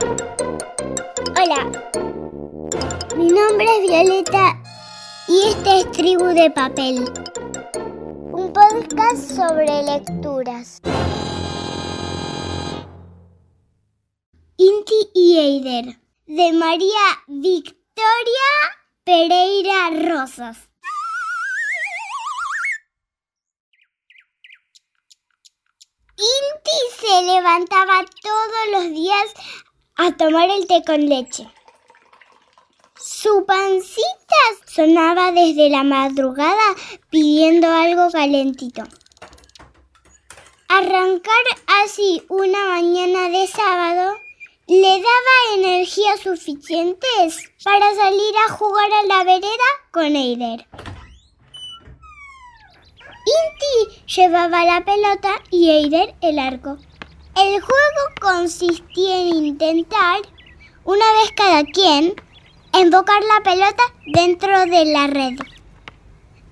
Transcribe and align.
Hola, 0.00 1.70
mi 3.16 3.28
nombre 3.28 3.66
es 3.76 3.82
Violeta 3.82 4.58
y 5.28 5.48
este 5.48 5.80
es 5.80 5.92
Tribu 5.92 6.24
de 6.26 6.50
Papel, 6.50 7.00
un 8.32 8.50
podcast 8.52 9.30
sobre 9.36 9.82
lecturas. 9.82 10.80
Inti 14.56 15.10
y 15.14 15.38
Eider, 15.38 16.00
de 16.26 16.52
María 16.54 17.22
Victoria 17.26 17.94
Pereira 19.04 19.90
Rosas. 19.90 20.70
Inti 26.16 27.00
se 27.00 27.22
levantaba 27.22 28.04
todos 28.22 28.64
los 28.72 28.90
días 28.94 29.34
a 30.02 30.12
tomar 30.16 30.48
el 30.48 30.66
té 30.66 30.82
con 30.86 31.06
leche. 31.08 31.46
Su 32.98 33.44
pancita 33.44 34.40
sonaba 34.64 35.30
desde 35.30 35.68
la 35.68 35.82
madrugada 35.82 36.74
pidiendo 37.10 37.68
algo 37.68 38.10
calentito. 38.10 38.82
Arrancar 40.70 41.44
así 41.82 42.22
una 42.30 42.64
mañana 42.68 43.28
de 43.28 43.46
sábado 43.46 44.16
le 44.68 45.02
daba 45.02 45.36
energías 45.56 46.20
suficientes 46.20 47.52
para 47.62 47.94
salir 47.94 48.34
a 48.48 48.52
jugar 48.52 48.90
a 48.92 49.06
la 49.06 49.24
vereda 49.24 49.70
con 49.90 50.16
Eider. 50.16 50.66
Inti 53.36 54.02
llevaba 54.06 54.64
la 54.64 54.82
pelota 54.82 55.42
y 55.50 55.68
Eider 55.68 56.14
el 56.22 56.38
arco. 56.38 56.78
El 57.36 57.60
juego 57.60 58.00
consistía 58.20 59.20
en 59.20 59.28
intentar, 59.28 60.20
una 60.84 61.04
vez 61.12 61.32
cada 61.36 61.64
quien, 61.64 62.14
invocar 62.72 63.22
la 63.22 63.42
pelota 63.42 63.82
dentro 64.06 64.66
de 64.66 64.84
la 64.86 65.06
red. 65.06 65.38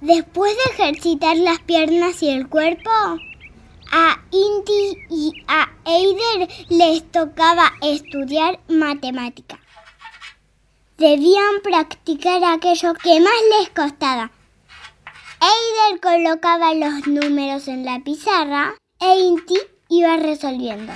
Después 0.00 0.56
de 0.56 0.72
ejercitar 0.72 1.36
las 1.36 1.58
piernas 1.60 2.22
y 2.22 2.30
el 2.30 2.48
cuerpo, 2.48 2.90
a 3.90 4.20
Inti 4.30 4.98
y 5.10 5.32
a 5.48 5.68
Eider 5.84 6.48
les 6.68 7.10
tocaba 7.10 7.72
estudiar 7.82 8.60
matemática. 8.68 9.58
Debían 10.96 11.60
practicar 11.62 12.42
aquello 12.44 12.94
que 12.94 13.20
más 13.20 13.32
les 13.58 13.70
costaba. 13.70 14.30
Eider 15.40 16.00
colocaba 16.00 16.74
los 16.74 17.06
números 17.06 17.66
en 17.68 17.84
la 17.84 18.00
pizarra 18.00 18.74
e 19.00 19.18
Inti 19.20 19.58
iba 19.88 20.16
resolviendo. 20.16 20.92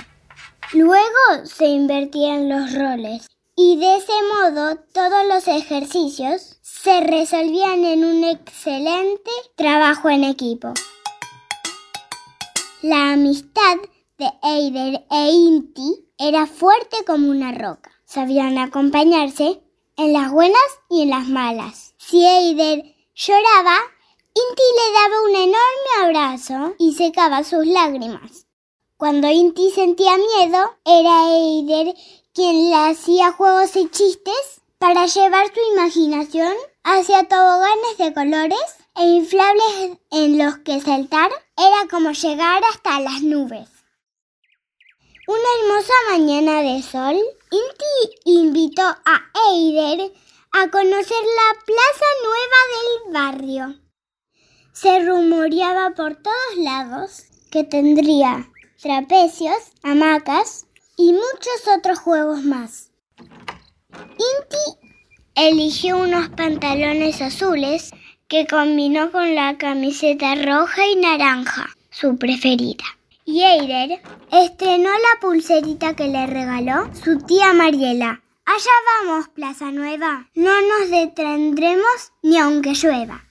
Luego 0.73 1.45
se 1.45 1.65
invertían 1.65 2.49
los 2.49 2.73
roles 2.73 3.27
y 3.55 3.77
de 3.77 3.97
ese 3.97 4.13
modo 4.33 4.77
todos 4.93 5.25
los 5.27 5.47
ejercicios 5.47 6.57
se 6.61 7.01
resolvían 7.01 7.85
en 7.85 8.03
un 8.03 8.23
excelente 8.23 9.31
trabajo 9.55 10.09
en 10.09 10.23
equipo. 10.23 10.73
La 12.81 13.13
amistad 13.13 13.77
de 14.17 14.29
Eider 14.41 15.05
e 15.09 15.31
Inti 15.31 16.09
era 16.17 16.47
fuerte 16.47 16.97
como 17.05 17.29
una 17.29 17.51
roca. 17.51 17.91
Sabían 18.05 18.57
acompañarse 18.57 19.61
en 19.95 20.13
las 20.13 20.31
buenas 20.31 20.61
y 20.89 21.03
en 21.03 21.09
las 21.09 21.27
malas. 21.27 21.93
Si 21.97 22.25
Eider 22.25 22.83
lloraba, 23.15 23.77
Inti 24.35 24.63
le 24.77 24.93
daba 24.93 25.23
un 25.23 25.35
enorme 25.35 26.03
abrazo 26.03 26.75
y 26.79 26.93
secaba 26.95 27.43
sus 27.43 27.65
lágrimas. 27.67 28.47
Cuando 29.03 29.27
Inti 29.27 29.69
sentía 29.69 30.15
miedo, 30.15 30.77
era 30.85 31.35
Eider 31.35 31.93
quien 32.33 32.69
le 32.69 32.75
hacía 32.77 33.33
juegos 33.33 33.75
y 33.75 33.89
chistes 33.89 34.61
para 34.77 35.07
llevar 35.07 35.47
su 35.53 35.59
imaginación 35.73 36.53
hacia 36.85 37.27
toboganes 37.27 37.97
de 37.97 38.13
colores 38.13 38.77
e 38.95 39.03
inflables 39.03 39.97
en 40.09 40.37
los 40.37 40.59
que 40.59 40.79
saltar 40.79 41.31
era 41.57 41.89
como 41.91 42.11
llegar 42.11 42.61
hasta 42.71 43.01
las 43.01 43.21
nubes. 43.21 43.67
Una 45.27 45.49
hermosa 45.59 45.93
mañana 46.11 46.61
de 46.61 46.81
sol, 46.81 47.17
Inti 47.51 48.21
invitó 48.23 48.83
a 48.83 49.31
Eider 49.51 50.13
a 50.53 50.71
conocer 50.71 51.23
la 51.41 51.59
plaza 51.65 52.05
nueva 52.23 52.57
del 52.71 53.13
barrio. 53.13 53.81
Se 54.71 55.01
rumoreaba 55.01 55.89
por 55.89 56.15
todos 56.15 56.55
lados 56.55 57.23
que 57.51 57.65
tendría 57.65 58.49
trapecios, 58.83 59.55
hamacas 59.81 60.67
y 60.97 61.13
muchos 61.13 61.67
otros 61.75 61.99
juegos 61.99 62.43
más. 62.43 62.91
Inti 63.93 64.91
eligió 65.35 65.97
unos 65.97 66.27
pantalones 66.29 67.21
azules 67.21 67.91
que 68.27 68.45
combinó 68.45 69.09
con 69.11 69.35
la 69.35 69.57
camiseta 69.57 70.35
roja 70.35 70.85
y 70.85 70.97
naranja, 70.97 71.69
su 71.91 72.17
preferida. 72.17 72.83
Y 73.23 73.43
Eider 73.43 74.01
estrenó 74.33 74.89
la 74.89 75.19
pulserita 75.21 75.95
que 75.95 76.09
le 76.09 76.27
regaló 76.27 76.89
su 76.93 77.19
tía 77.19 77.53
Mariela. 77.53 78.21
Allá 78.45 79.07
vamos, 79.07 79.29
Plaza 79.29 79.71
Nueva. 79.71 80.27
No 80.35 80.51
nos 80.61 80.89
detendremos 80.89 82.11
ni 82.21 82.37
aunque 82.37 82.73
llueva. 82.73 83.23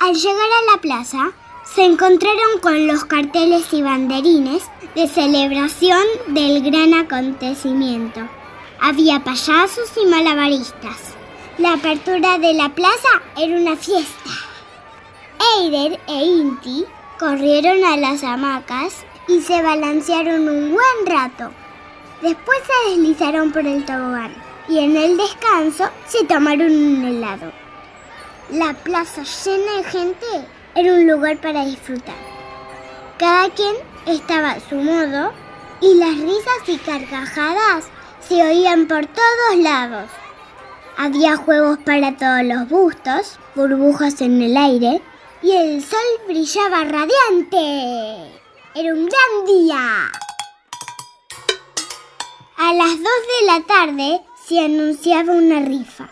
Al 0.00 0.14
llegar 0.14 0.34
a 0.34 0.72
la 0.72 0.80
plaza, 0.80 1.32
se 1.62 1.84
encontraron 1.84 2.58
con 2.62 2.86
los 2.86 3.04
carteles 3.04 3.70
y 3.74 3.82
banderines 3.82 4.62
de 4.94 5.06
celebración 5.06 6.02
del 6.28 6.62
gran 6.62 6.94
acontecimiento. 6.94 8.26
Había 8.80 9.22
payasos 9.22 9.90
y 10.02 10.06
malabaristas. 10.06 10.96
La 11.58 11.74
apertura 11.74 12.38
de 12.38 12.54
la 12.54 12.70
plaza 12.70 13.20
era 13.36 13.60
una 13.60 13.76
fiesta. 13.76 14.30
Eider 15.58 16.00
e 16.08 16.24
Inti 16.24 16.86
corrieron 17.18 17.84
a 17.84 17.98
las 17.98 18.24
hamacas 18.24 19.04
y 19.28 19.42
se 19.42 19.60
balancearon 19.60 20.48
un 20.48 20.70
buen 20.70 21.06
rato. 21.06 21.50
Después 22.22 22.58
se 22.66 22.90
deslizaron 22.92 23.52
por 23.52 23.66
el 23.66 23.84
tobogán 23.84 24.32
y 24.66 24.78
en 24.78 24.96
el 24.96 25.18
descanso 25.18 25.90
se 26.06 26.24
tomaron 26.24 26.72
un 26.72 27.04
helado. 27.04 27.52
La 28.52 28.74
plaza 28.74 29.22
llena 29.22 29.76
de 29.76 29.84
gente 29.84 30.26
era 30.74 30.92
un 30.92 31.06
lugar 31.06 31.40
para 31.40 31.64
disfrutar. 31.64 32.16
Cada 33.16 33.48
quien 33.50 33.76
estaba 34.06 34.50
a 34.50 34.60
su 34.68 34.74
modo 34.74 35.32
y 35.80 35.94
las 35.94 36.16
risas 36.18 36.66
y 36.66 36.76
carcajadas 36.78 37.84
se 38.20 38.42
oían 38.42 38.88
por 38.88 39.06
todos 39.06 39.56
lados. 39.56 40.10
Había 40.96 41.36
juegos 41.36 41.78
para 41.78 42.16
todos 42.16 42.42
los 42.42 42.68
bustos, 42.68 43.38
burbujas 43.54 44.20
en 44.20 44.42
el 44.42 44.56
aire 44.56 45.00
y 45.42 45.52
el 45.52 45.80
sol 45.80 45.98
brillaba 46.26 46.82
radiante. 46.82 48.40
Era 48.74 48.94
un 48.94 49.06
gran 49.06 49.46
día. 49.46 50.10
A 52.56 52.74
las 52.74 52.90
2 52.90 52.98
de 52.98 53.46
la 53.46 53.60
tarde 53.62 54.20
se 54.44 54.58
anunciaba 54.58 55.34
una 55.34 55.60
rifa. 55.60 56.10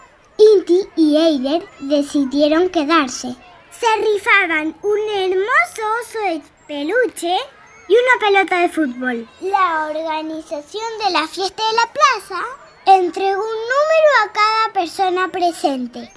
Inti 0.55 0.89
y 0.97 1.17
Eider 1.17 1.69
decidieron 1.81 2.69
quedarse. 2.69 3.35
Se 3.71 3.87
rifaban 3.97 4.77
un 4.83 4.99
hermoso 5.11 5.83
oso 6.01 6.19
de 6.21 6.43
peluche 6.67 7.37
y 7.89 7.93
una 7.93 8.21
pelota 8.21 8.61
de 8.61 8.69
fútbol. 8.69 9.29
La 9.41 9.89
organización 9.89 10.87
de 11.05 11.11
la 11.11 11.27
fiesta 11.27 11.63
de 11.67 11.77
la 11.77 11.93
plaza 11.93 12.45
entregó 12.87 13.43
un 13.43 13.61
número 13.73 14.11
a 14.25 14.33
cada 14.33 14.73
persona 14.73 15.29
presente. 15.29 16.13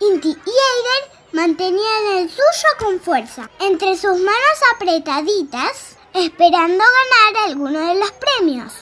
Inti 0.00 0.28
y 0.28 0.32
Eider 0.32 1.20
mantenían 1.32 2.18
el 2.18 2.28
suyo 2.28 2.68
con 2.78 3.00
fuerza, 3.00 3.48
entre 3.60 3.96
sus 3.96 4.18
manos 4.18 4.58
apretaditas, 4.74 5.96
esperando 6.14 6.84
ganar 6.84 7.48
alguno 7.48 7.80
de 7.80 7.94
los 7.94 8.10
premios. 8.12 8.72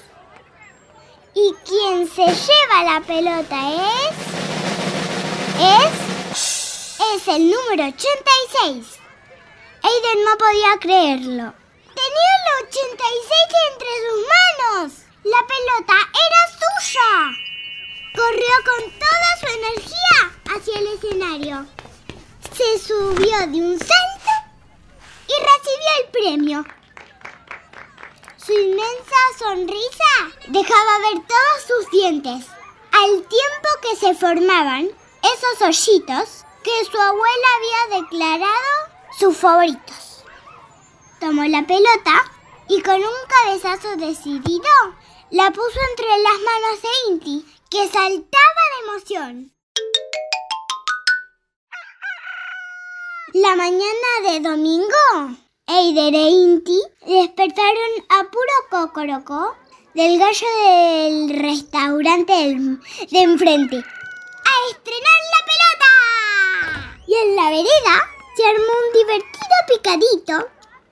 Y 1.34 1.54
quien 1.64 2.08
se 2.08 2.24
lleva 2.24 2.94
la 2.94 3.00
pelota 3.06 3.56
es... 3.70 4.47
es... 5.58 6.98
es 7.14 7.28
el 7.28 7.50
número 7.50 7.84
86. 7.88 8.98
Aiden 9.82 10.24
no 10.24 10.38
podía 10.38 10.78
creerlo. 10.80 11.54
Tenía 11.94 12.32
el 12.38 12.66
86 12.68 12.88
entre 13.72 13.88
sus 14.04 14.20
manos. 14.34 14.92
La 15.24 15.40
pelota 15.46 15.96
era 16.26 16.40
suya. 16.58 17.10
Corrió 18.14 18.54
con 18.64 18.98
toda 18.98 19.30
su 19.40 19.46
energía 19.58 20.20
hacia 20.54 20.78
el 20.78 20.86
escenario. 20.88 21.66
Se 22.56 22.78
subió 22.78 23.38
de 23.46 23.60
un 23.60 23.78
salto 23.78 24.34
y 25.26 25.32
recibió 25.32 25.88
el 26.00 26.10
premio. 26.10 26.64
Su 28.36 28.52
inmensa 28.52 29.16
sonrisa 29.38 30.12
dejaba 30.46 30.98
ver 31.00 31.22
todos 31.26 31.62
sus 31.66 31.90
dientes, 31.90 32.46
al 32.92 33.10
tiempo 33.10 33.68
que 33.82 33.96
se 33.96 34.14
formaban 34.14 34.88
esos 35.34 35.62
hoyitos 35.62 36.44
que 36.62 36.84
su 36.90 36.98
abuela 36.98 37.48
había 37.56 38.02
declarado 38.02 38.88
sus 39.18 39.36
favoritos. 39.36 40.24
tomó 41.20 41.44
la 41.44 41.66
pelota 41.66 42.24
y 42.68 42.80
con 42.82 42.96
un 42.96 43.18
cabezazo 43.28 43.96
decidido 43.96 44.68
la 45.30 45.50
puso 45.50 45.78
entre 45.90 46.06
las 46.06 46.32
manos 46.32 46.82
de 46.82 46.88
Inti, 47.10 47.46
que 47.70 47.88
saltaba 47.88 48.62
de 48.72 48.88
emoción. 48.88 49.52
La 53.34 53.56
mañana 53.56 54.08
de 54.24 54.40
domingo, 54.40 55.36
Eider 55.66 56.14
e 56.14 56.28
Inti 56.30 56.80
despertaron 57.06 57.90
a 58.08 58.24
puro 58.30 58.52
cocorocó 58.70 59.54
del 59.94 60.18
gallo 60.18 60.46
del 60.62 61.38
restaurante 61.40 62.32
de 63.10 63.20
enfrente. 63.20 63.84
La 67.38 67.50
vereda 67.50 67.96
se 68.36 68.44
armó 68.44 68.72
un 68.84 68.92
divertido 69.00 69.56
picadito 69.68 70.48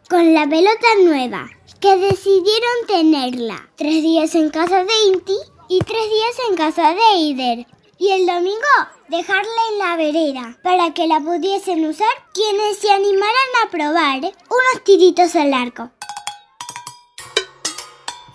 con 0.08 0.32
la 0.32 0.46
pelota 0.46 0.86
nueva, 1.02 1.50
que 1.80 1.96
decidieron 1.96 2.86
tenerla 2.86 3.68
tres 3.74 4.00
días 4.00 4.32
en 4.36 4.50
casa 4.50 4.84
de 4.84 4.92
Inti 5.08 5.36
y 5.68 5.80
tres 5.80 6.04
días 6.08 6.48
en 6.48 6.56
casa 6.56 6.94
de 6.94 7.00
Eider. 7.16 7.66
Y 7.98 8.10
el 8.10 8.26
domingo 8.26 8.74
dejarla 9.08 9.60
en 9.72 9.78
la 9.78 9.96
vereda 9.96 10.58
para 10.62 10.94
que 10.94 11.08
la 11.08 11.18
pudiesen 11.18 11.84
usar 11.84 12.12
quienes 12.32 12.78
se 12.78 12.92
animaran 12.92 13.50
a 13.64 13.70
probar 13.70 14.18
unos 14.20 14.84
tiritos 14.84 15.34
al 15.34 15.52
arco. 15.52 15.90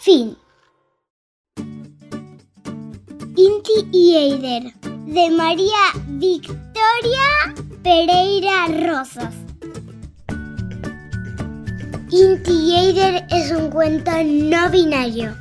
Fin. 0.02 0.38
Inti 3.38 3.88
y 3.94 4.18
Eider 4.18 4.74
de 4.84 5.30
María 5.30 5.94
Victoria 6.08 7.71
Pereira 7.84 8.68
Rosas. 8.68 9.34
Inti 12.12 12.52
y 12.52 12.76
Eider 12.76 13.26
es 13.32 13.52
un 13.52 13.72
cuento 13.72 14.12
no 14.24 14.70
binario. 14.70 15.36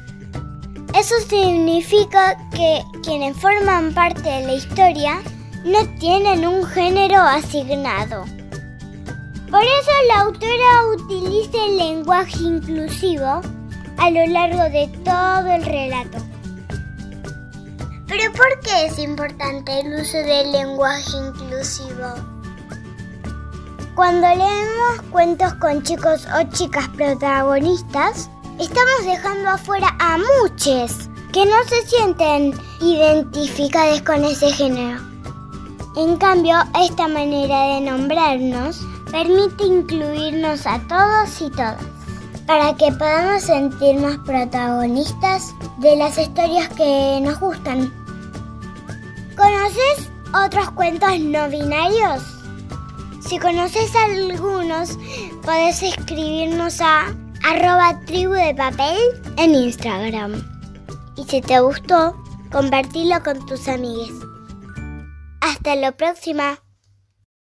Eso 0.98 1.16
significa 1.28 2.38
que 2.50 2.82
quienes 3.02 3.36
forman 3.36 3.92
parte 3.92 4.22
de 4.22 4.46
la 4.46 4.54
historia 4.54 5.20
no 5.66 5.80
tienen 5.98 6.46
un 6.46 6.64
género 6.64 7.20
asignado. 7.20 8.24
Por 9.50 9.62
eso 9.62 9.90
la 10.08 10.20
autora 10.20 10.86
utiliza 10.96 11.58
el 11.66 11.76
lenguaje 11.76 12.42
inclusivo 12.42 13.42
a 13.98 14.10
lo 14.10 14.26
largo 14.26 14.62
de 14.70 14.88
todo 15.04 15.46
el 15.46 15.62
relato. 15.62 16.29
Pero 18.10 18.32
¿por 18.32 18.58
qué 18.58 18.86
es 18.86 18.98
importante 18.98 19.70
el 19.78 19.94
uso 19.94 20.16
del 20.16 20.50
lenguaje 20.50 21.16
inclusivo? 21.16 22.12
Cuando 23.94 24.26
leemos 24.26 25.02
cuentos 25.12 25.54
con 25.54 25.80
chicos 25.84 26.26
o 26.36 26.42
chicas 26.50 26.88
protagonistas, 26.88 28.28
estamos 28.58 29.04
dejando 29.06 29.50
afuera 29.50 29.96
a 30.00 30.18
muchos 30.18 31.08
que 31.32 31.46
no 31.46 31.54
se 31.68 31.86
sienten 31.86 32.52
identificados 32.80 34.02
con 34.02 34.24
ese 34.24 34.50
género. 34.54 35.00
En 35.96 36.16
cambio, 36.16 36.56
esta 36.82 37.06
manera 37.06 37.74
de 37.74 37.80
nombrarnos 37.82 38.80
permite 39.12 39.62
incluirnos 39.62 40.66
a 40.66 40.80
todos 40.88 41.40
y 41.40 41.48
todas, 41.50 41.76
para 42.44 42.74
que 42.74 42.90
podamos 42.90 43.44
sentirnos 43.44 44.16
protagonistas 44.26 45.54
de 45.78 45.94
las 45.94 46.18
historias 46.18 46.68
que 46.70 47.20
nos 47.22 47.38
gustan. 47.38 47.99
¿Conoces 49.40 50.10
otros 50.34 50.70
cuentos 50.72 51.18
no 51.18 51.48
binarios? 51.48 52.22
Si 53.26 53.38
conoces 53.38 53.90
algunos, 53.96 54.98
puedes 55.42 55.82
escribirnos 55.82 56.78
a 56.82 57.06
arroba 57.42 57.98
tribu 58.04 58.32
de 58.32 58.54
papel 58.54 58.98
en 59.38 59.54
Instagram. 59.54 60.44
Y 61.16 61.24
si 61.24 61.40
te 61.40 61.58
gustó, 61.58 62.22
compartilo 62.52 63.22
con 63.22 63.46
tus 63.46 63.66
amigos. 63.66 64.12
Hasta 65.40 65.74
la 65.74 65.92
próxima. 65.92 66.58